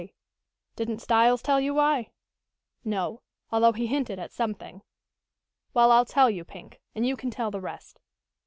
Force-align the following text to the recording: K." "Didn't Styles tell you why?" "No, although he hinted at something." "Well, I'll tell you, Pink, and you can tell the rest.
K." 0.01 0.15
"Didn't 0.77 0.97
Styles 0.97 1.43
tell 1.43 1.59
you 1.61 1.75
why?" 1.75 2.09
"No, 2.83 3.21
although 3.51 3.71
he 3.73 3.85
hinted 3.85 4.17
at 4.17 4.31
something." 4.31 4.81
"Well, 5.75 5.91
I'll 5.91 6.05
tell 6.05 6.27
you, 6.27 6.43
Pink, 6.43 6.81
and 6.95 7.05
you 7.05 7.15
can 7.15 7.29
tell 7.29 7.51
the 7.51 7.61
rest. 7.61 7.99